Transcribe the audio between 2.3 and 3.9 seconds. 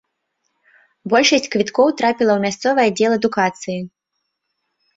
ў мясцовы аддзел адукацыі.